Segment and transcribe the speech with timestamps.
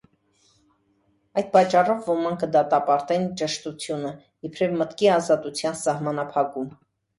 [1.41, 4.15] Այդ պատճառով ոմանք կը դատապարտեն ճշդութիւնը
[4.51, 6.77] իբրեւ մտքի ազատութեան սահմանափակում։